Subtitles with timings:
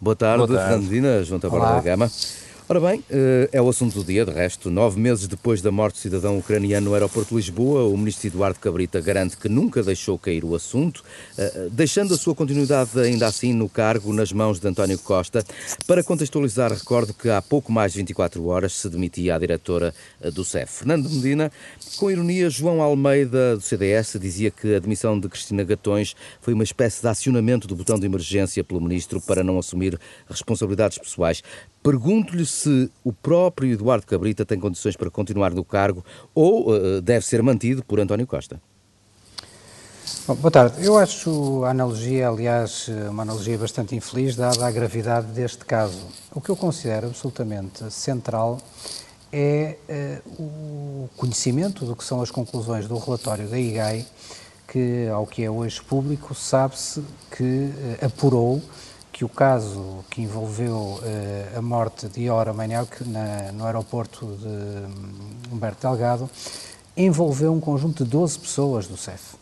[0.00, 0.64] Boa tarde, Boa tarde.
[0.72, 2.10] Fernando Medina, João Taborda da Gama.
[2.70, 4.70] Ora bem, eh, é o assunto do dia, de resto.
[4.70, 8.60] Nove meses depois da morte do cidadão ucraniano no aeroporto de Lisboa, o ministro Eduardo
[8.60, 11.02] Cabrita garante que nunca deixou cair o assunto,
[11.36, 15.44] eh, deixando a sua continuidade ainda assim no cargo nas mãos de António Costa.
[15.84, 20.30] Para contextualizar, recordo que há pouco mais de 24 horas se demitia a diretora eh,
[20.30, 20.72] do CEF.
[20.72, 21.50] Fernando Medina,
[21.96, 26.62] com ironia, João Almeida, do CDS, dizia que a demissão de Cristina Gatões foi uma
[26.62, 29.98] espécie de acionamento do botão de emergência pelo ministro para não assumir
[30.28, 31.42] responsabilidades pessoais.
[31.82, 37.24] Pergunto-lhe se o próprio Eduardo Cabrita tem condições para continuar no cargo ou uh, deve
[37.24, 38.60] ser mantido por António Costa.
[40.26, 40.84] Bom, boa tarde.
[40.84, 46.06] Eu acho a analogia, aliás, uma analogia bastante infeliz, dada a gravidade deste caso.
[46.34, 48.58] O que eu considero absolutamente central
[49.32, 54.06] é uh, o conhecimento do que são as conclusões do relatório da IGAI,
[54.68, 58.60] que, ao que é hoje público, sabe-se que uh, apurou
[59.20, 63.04] que o caso que envolveu uh, a morte de Iora Maniac
[63.52, 66.30] no aeroporto de hum, Humberto Delgado
[66.96, 69.34] envolveu um conjunto de 12 pessoas do CEF.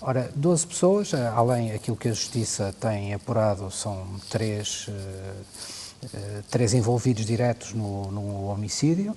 [0.00, 6.42] Ora, 12 pessoas, eh, além aquilo que a Justiça tem apurado, são três, uh, uh,
[6.50, 9.16] três envolvidos diretos no, no homicídio,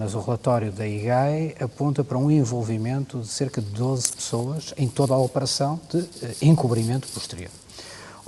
[0.00, 4.88] mas o relatório da IGAI aponta para um envolvimento de cerca de 12 pessoas em
[4.88, 6.06] toda a operação de
[6.42, 7.50] encobrimento posterior.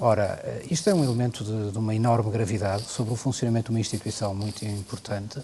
[0.02, 3.76] Ora, eh, isto é um elemento de, de, uma enorme gravidade sobre o funcionamento de
[3.76, 5.38] uma instituição muito importante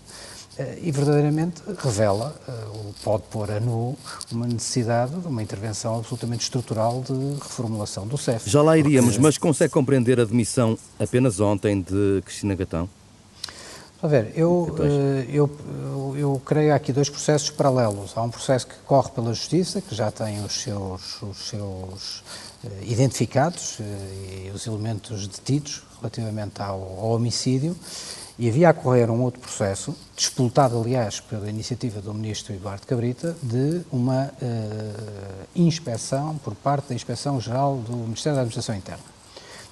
[0.59, 3.95] eh, e verdadeiramente revela, eh, ou pode pôr a nu,
[4.33, 8.49] uma necessidade de uma intervenção absolutamente estrutural de reformulação do CEF.
[8.49, 9.23] Já lá iríamos, porque...
[9.23, 12.89] mas consegue compreender a demissão apenas ontem de Cristina Gatão?
[14.07, 14.73] A ver, eu,
[15.29, 18.13] eu, eu, eu creio aqui dois processos paralelos.
[18.17, 22.23] Há um processo que corre pela Justiça, que já tem os seus, os seus
[22.65, 27.77] eh, identificados eh, e os elementos detidos relativamente ao, ao, homicídio
[28.39, 33.37] e havia a correr um outro processo, disputado aliás pela iniciativa do Ministro Eduardo Cabrita,
[33.43, 39.03] de uma uh, inspeção por parte da Inspeção-Geral do Ministério da Administração Interna,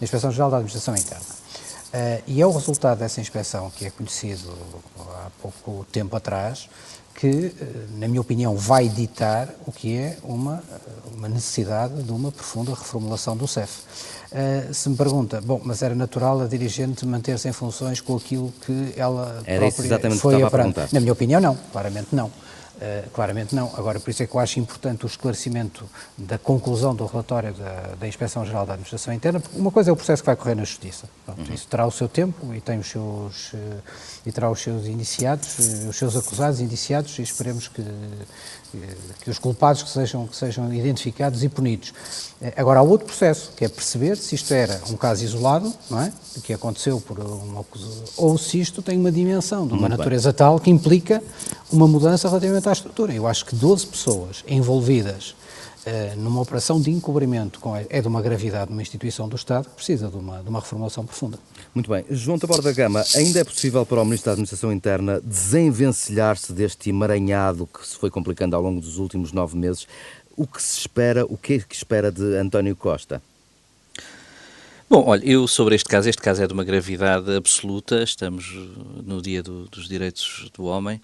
[0.00, 1.43] da Inspeção-Geral da Administração Interna.
[1.94, 4.52] Uh, e é o resultado dessa inspeção, que é conhecido
[4.98, 6.68] há pouco tempo atrás,
[7.14, 7.66] que, eh,
[7.96, 10.78] na minha opinião, vai ditar o que é uma, eh,
[11.16, 13.82] uma necessidade de uma profunda reformulação do CEF.
[14.32, 18.52] Uh, se me pergunta, bom, mas era natural a dirigente manter-se em funções com aquilo
[18.66, 20.88] que ela era própria foi a perguntar.
[20.90, 22.32] Na minha opinião, não, claramente não.
[22.74, 23.72] Uh, claramente não.
[23.76, 27.94] Agora, por isso é que eu acho importante o esclarecimento da conclusão do relatório da,
[28.00, 30.64] da Inspeção-Geral da Administração Interna, porque uma coisa é o processo que vai correr na
[30.64, 31.08] Justiça.
[31.24, 31.54] Pronto, uhum.
[31.54, 33.56] Isso terá o seu tempo e tem os seus, uh,
[34.26, 37.80] e terá os seus indiciados, uh, os seus acusados indiciados, e esperemos que,
[39.22, 41.92] que os culpados que sejam, que sejam identificados e punidos.
[42.56, 46.12] Agora, há outro processo, que é perceber se isto era um caso isolado, não é?
[46.42, 47.64] que aconteceu por uma
[48.16, 50.36] ou se isto tem uma dimensão de uma Muito natureza bem.
[50.36, 51.22] tal que implica
[51.72, 53.12] uma mudança relativamente à estrutura.
[53.14, 55.34] Eu acho que 12 pessoas envolvidas
[56.16, 60.42] numa operação de encobrimento é de uma gravidade numa instituição do Estado precisa de uma,
[60.42, 61.38] de uma reformulação profunda.
[61.74, 62.04] Muito bem.
[62.10, 66.90] João Tabor da Gama, ainda é possível para o Ministro da Administração Interna desenvencilhar-se deste
[66.90, 69.86] emaranhado que se foi complicando ao longo dos últimos nove meses?
[70.36, 73.22] O que se espera, o que é que espera de António Costa?
[74.88, 78.54] Bom, olha, eu sobre este caso, este caso é de uma gravidade absoluta, estamos
[79.02, 81.00] no dia do, dos direitos do homem,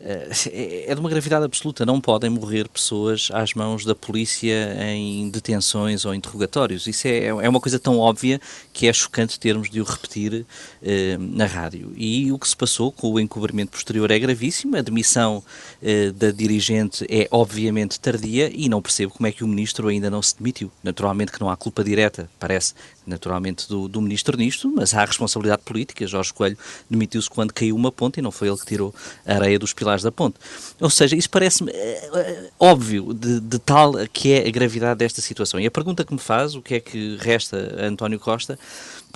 [0.00, 4.74] eh, é, é de uma gravidade absoluta, não podem morrer pessoas às mãos da polícia
[4.82, 8.40] em detenções ou interrogatórios, isso é, é uma coisa tão óbvia
[8.72, 10.46] que é chocante termos de o repetir
[10.82, 11.92] eh, na rádio.
[11.96, 15.44] E o que se passou com o encobrimento posterior é gravíssimo, a demissão
[15.82, 20.08] eh, da dirigente é obviamente tardia e não percebo como é que o ministro ainda
[20.08, 20.72] não se demitiu.
[20.82, 22.72] Naturalmente que não há culpa direta, parece,
[23.18, 26.06] naturalmente, do, do ministro nisto, mas há responsabilidade política.
[26.06, 26.56] Jorge Coelho
[26.88, 28.94] demitiu-se quando caiu uma ponte e não foi ele que tirou
[29.26, 30.36] a areia dos pilares da ponte.
[30.80, 35.58] Ou seja, isso parece-me é, óbvio de, de, tal que é a gravidade desta situação.
[35.58, 38.58] E a pergunta que me faz, o que é que resta a António Costa,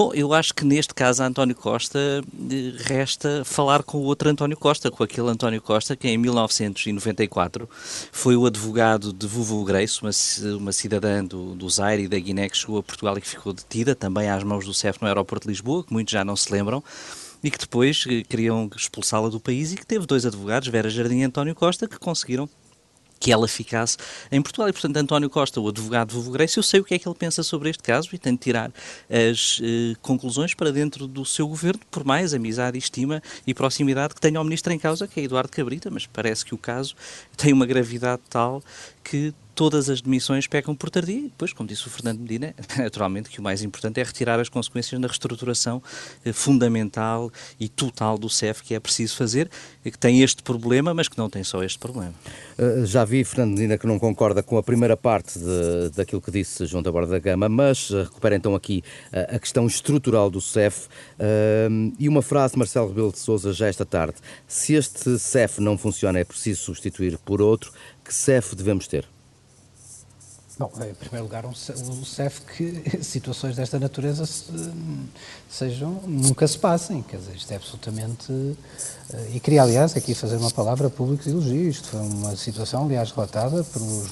[0.03, 1.97] Bom, eu acho que neste caso a António Costa
[2.51, 7.71] eh, resta falar com o outro António Costa, com aquele António Costa que em 1994
[8.10, 10.10] foi o advogado de Vuvu Grace, uma,
[10.57, 13.53] uma cidadã do, do Zaire e da Guiné que chegou a Portugal e que ficou
[13.53, 16.53] detida também às mãos do CEF no aeroporto de Lisboa, que muitos já não se
[16.53, 16.83] lembram
[17.41, 21.19] e que depois eh, queriam expulsá-la do país e que teve dois advogados, Vera Jardim
[21.21, 22.48] e António Costa, que conseguiram
[23.22, 23.97] que ela ficasse
[24.33, 24.69] em Portugal.
[24.69, 27.07] E, portanto, António Costa, o advogado de Vovô Grace, eu sei o que é que
[27.07, 28.72] ele pensa sobre este caso e tenho de tirar
[29.09, 34.21] as eh, conclusões para dentro do seu governo, por mais amizade, estima e proximidade que
[34.21, 36.97] tenha ao ministro em causa, que é Eduardo Cabrita, mas parece que o caso
[37.36, 38.60] tem uma gravidade tal
[39.04, 43.31] que todas as demissões pecam por tardia e depois, como disse o Fernando Medina, naturalmente
[43.31, 45.83] que o mais importante é retirar as consequências na reestruturação
[46.25, 49.51] eh, fundamental e total do CEF que é preciso fazer,
[49.83, 52.15] que tem este problema, mas que não tem só este problema.
[52.59, 56.31] Uh, já vi, Fernando Medina, que não concorda com a primeira parte de, daquilo que
[56.31, 58.83] disse João da Borda da Gama, mas uh, recupera então aqui
[59.13, 60.89] a questão estrutural do CEF
[61.98, 64.16] e uma frase de Marcelo Rebelo de Sousa já esta tarde.
[64.47, 67.72] Se este CEF não funciona, é preciso substituir por outro,
[68.05, 69.07] que CEF devemos ter?
[70.59, 74.45] Bom, em primeiro lugar, um, um CEF que situações desta natureza se,
[75.49, 78.31] sejam, nunca se passem, quer dizer, isto é absolutamente.
[79.13, 81.71] Eh, e queria, aliás, aqui fazer uma palavra pública de elogio.
[81.71, 84.10] Isto foi uma situação, aliás, relatada pelos,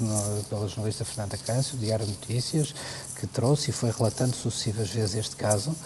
[0.49, 2.75] pela jornalista Fernanda Câncio, Diário Notícias,
[3.17, 5.77] que trouxe e foi relatando sucessivas vezes este caso.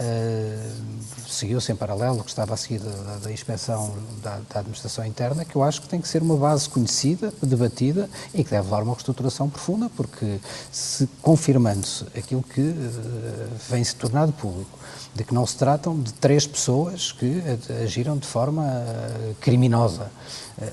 [0.00, 5.04] Uh, seguiu-se em paralelo o que estava a seguir da, da inspeção da, da, administração
[5.04, 8.64] interna, que eu acho que tem que ser uma base conhecida, debatida e que deve
[8.64, 10.40] levar uma reestruturação profunda, porque
[10.72, 14.78] se confirmando-se aquilo que uh, vem se tornado público,
[15.14, 17.42] de que não se tratam de três pessoas que
[17.82, 20.10] agiram de forma uh, criminosa,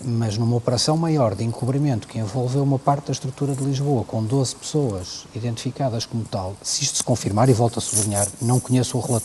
[0.03, 4.23] mas numa operação maior de encobrimento que envolveu uma parte da estrutura de Lisboa com
[4.23, 8.97] 12 pessoas identificadas como tal, se isto se confirmar, e volto a sublinhar, não conheço
[8.97, 9.16] o relatório,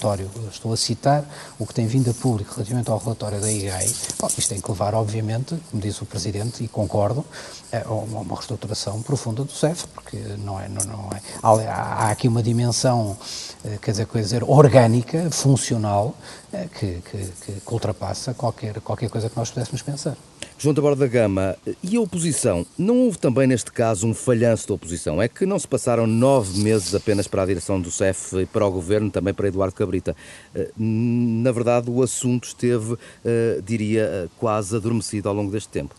[0.50, 1.24] estou a citar
[1.58, 4.70] o que tem vindo a público relativamente ao relatório da IGAI, bom, isto tem que
[4.70, 7.24] levar, obviamente, como disse o Presidente, e concordo,
[7.72, 12.28] a uma reestruturação profunda do CEF, porque não é, não, não é há, há aqui
[12.28, 13.16] uma dimensão,
[13.64, 16.14] eh, quer dizer, quer dizer orgânica, funcional,
[16.52, 20.16] eh, que, que, que ultrapassa qualquer, qualquer coisa que nós pudéssemos pensar.
[20.58, 22.64] João Taborda da Gama, e a oposição?
[22.78, 25.20] Não houve também neste caso um falhanço da oposição?
[25.20, 28.64] É que não se passaram nove meses apenas para a direção do CEF e para
[28.64, 30.16] o governo, também para Eduardo Cabrita.
[30.54, 35.94] Eh, na verdade, o assunto esteve, eh, diria, eh, quase adormecido ao longo deste tempo.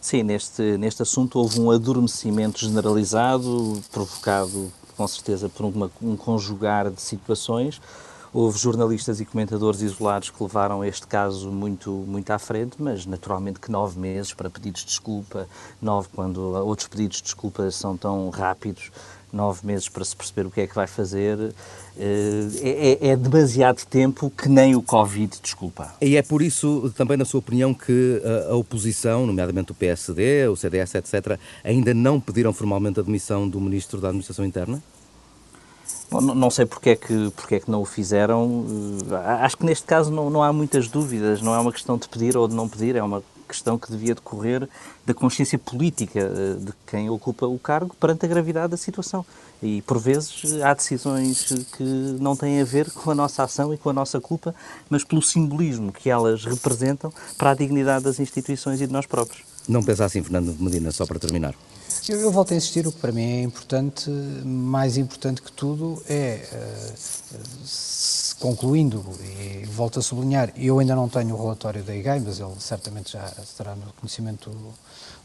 [0.00, 6.90] Sim, neste, neste assunto houve um adormecimento generalizado, provocado com certeza por uma, um conjugar
[6.90, 7.80] de situações.
[8.36, 13.58] Houve jornalistas e comentadores isolados que levaram este caso muito, muito à frente, mas naturalmente
[13.58, 15.48] que nove meses para pedidos de desculpa,
[15.80, 18.90] nove quando outros pedidos de desculpa são tão rápidos,
[19.32, 21.54] nove meses para se perceber o que é que vai fazer,
[21.98, 25.94] eh, é, é, demasiado tempo que nem o Covid desculpa.
[26.02, 30.56] E é por isso, também na sua opinião, que a, oposição, nomeadamente o PSD, o
[30.56, 34.82] CDS, etc., ainda não pediram formalmente a demissão do Ministro da Administração Interna?
[36.10, 38.64] Não sei porque é, que, porque é que não o fizeram.
[39.10, 41.42] Eh, acho que neste caso não, não há muitas dúvidas.
[41.42, 44.14] Não é uma questão de pedir ou de não pedir, é uma questão que devia
[44.14, 44.68] decorrer
[45.04, 49.24] da consciência política eh, de quem ocupa o cargo perante a gravidade da situação.
[49.62, 51.82] E, por vezes, há decisões que
[52.20, 54.54] não têm a ver com a nossa ação e com a nossa culpa,
[54.90, 59.44] mas pelo simbolismo que elas representam para a dignidade das instituições e de nós próprios.
[59.68, 61.54] Não pensa assim, Fernando Medina, só para terminar.
[62.08, 64.08] Eu, eu, volto a insistir, o que para mim é importante,
[64.44, 66.94] mais importante que tudo, é, uh,
[68.38, 72.54] concluindo, e volto a sublinhar, eu ainda não tenho o relatório da IGAI, mas ele
[72.60, 74.52] certamente já estará no conhecimento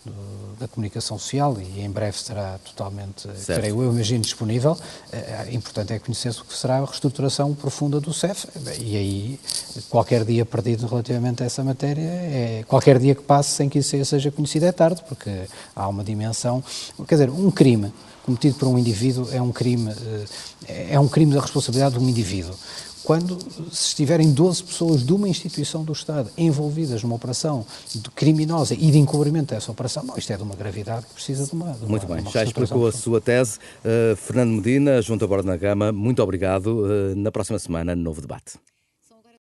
[0.06, 3.59] do, da comunicação social e em breve estará totalmente, certo.
[3.59, 4.71] creio eu, imagino, disponível.
[4.71, 8.48] Uh, importante é conhecer-se o que será a reestruturação profunda do CEF
[8.80, 9.39] e aí
[9.89, 14.06] qualquer dia perdido relativamente a essa matéria, é, qualquer dia que passe sem que isso
[14.06, 15.30] seja conhecido é tarde, porque
[15.75, 16.63] há uma dimensão,
[17.07, 17.94] quer dizer, um crime
[18.24, 19.92] cometido por um indivíduo é um crime,
[20.68, 22.56] eh, é um crime da responsabilidade de um indivíduo
[23.03, 23.38] quando
[23.71, 27.65] se estiverem 12 pessoas de uma instituição do Estado envolvidas numa operação
[28.15, 31.53] criminosa e de encobrimento dessa operação, bom, isto é de uma gravidade que precisa de
[31.53, 31.74] uma.
[31.74, 33.60] De muito uma, bem, já explicou a sua tese.
[33.83, 36.86] Uh, Fernando Medina, Junta Borda na Gama, muito obrigado.
[36.86, 38.53] Uh, na próxima semana, novo debate.